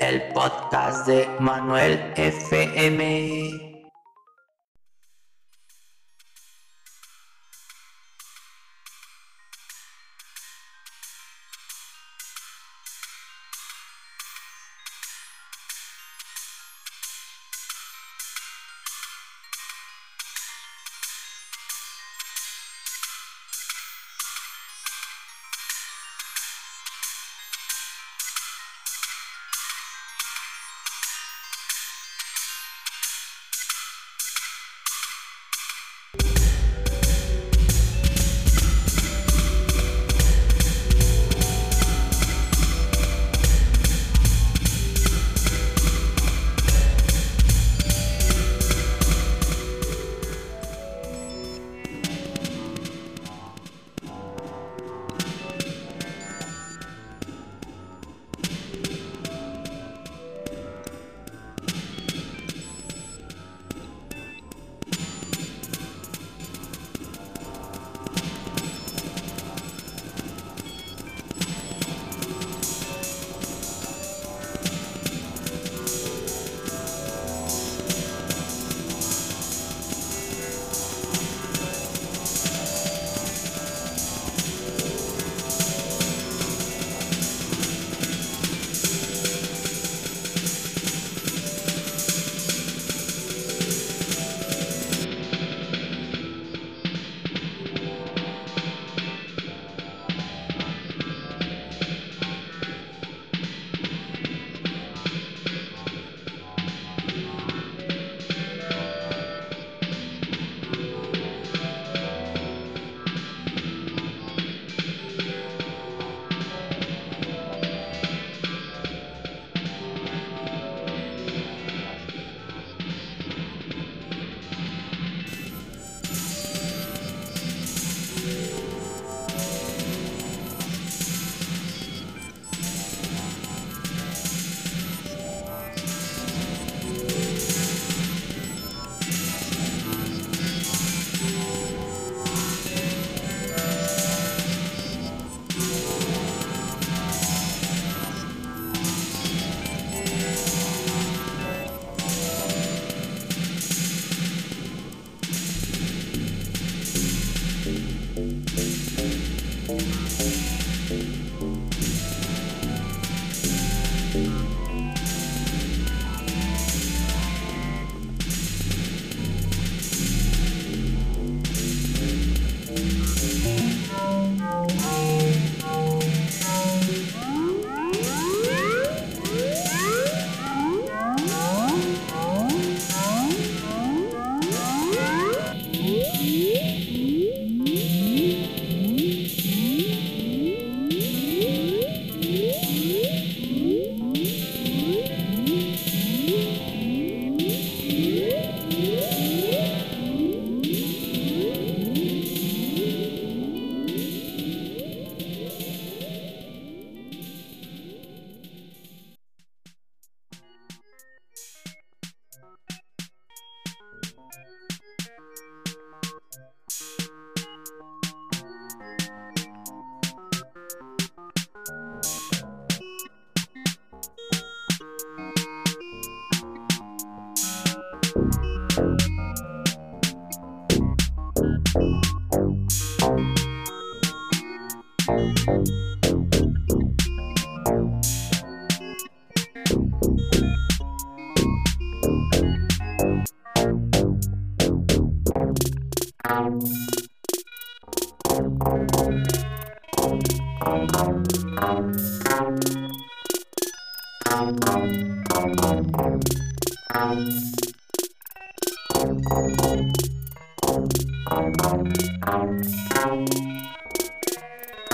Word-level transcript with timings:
el 0.00 0.22
podcast 0.32 1.06
de 1.06 1.28
Manuel 1.38 2.12
FM. 2.16 3.69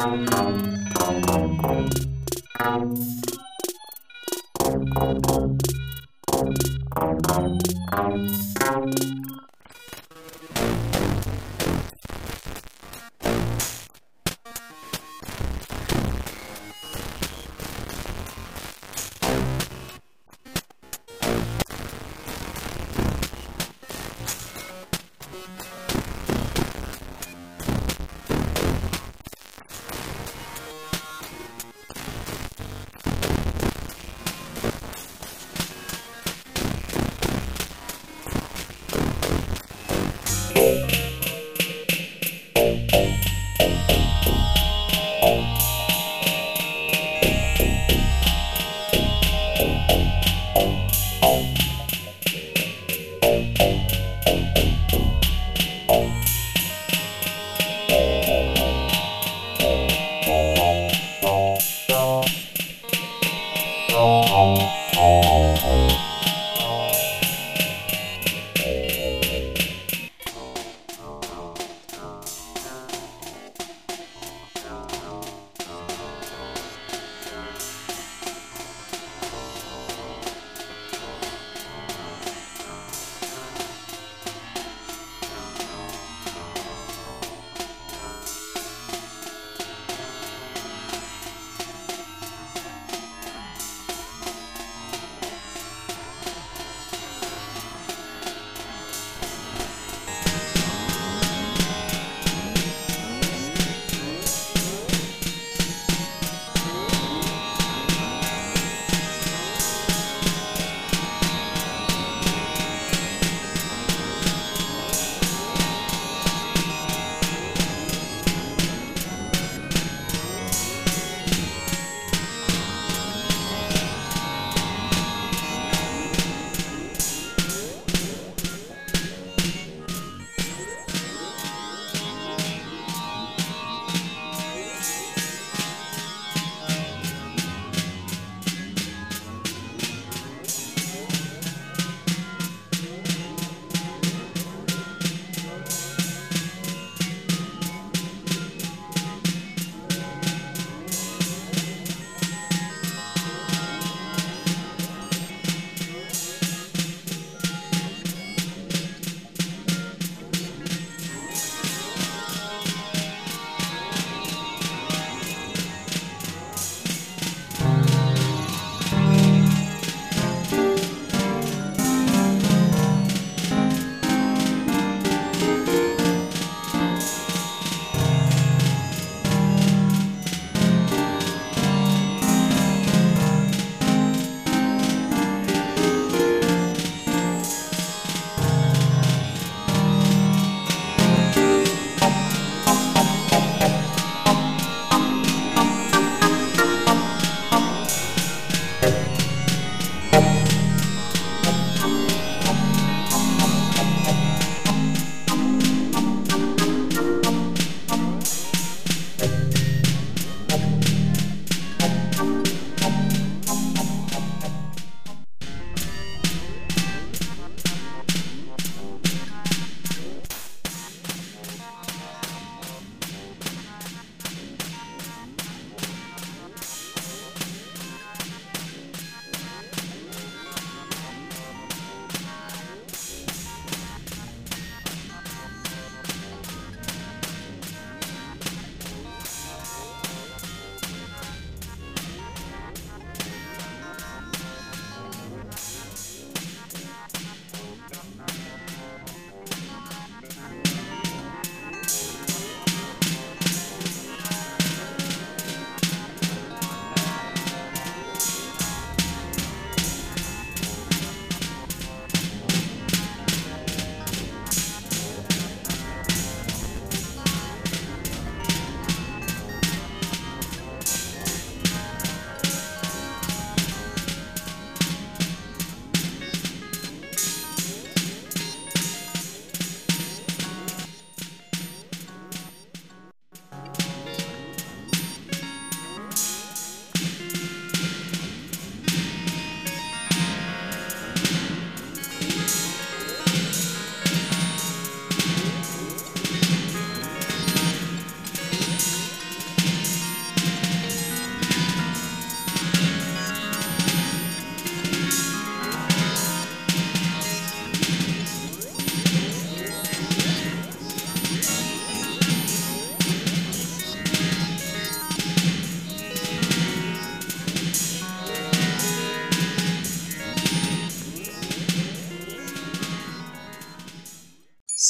Thank 0.00 0.29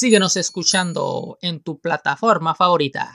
Síguenos 0.00 0.38
escuchando 0.38 1.36
en 1.42 1.62
tu 1.62 1.78
plataforma 1.78 2.54
favorita. 2.54 3.14